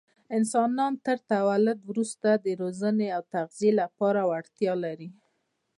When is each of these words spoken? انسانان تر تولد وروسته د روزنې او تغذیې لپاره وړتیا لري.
انسانان 0.37 0.93
تر 1.05 1.17
تولد 1.31 1.79
وروسته 1.89 2.29
د 2.45 2.47
روزنې 2.61 3.07
او 3.15 3.21
تغذیې 3.35 3.71
لپاره 3.81 4.19
وړتیا 4.29 4.73
لري. 4.85 5.09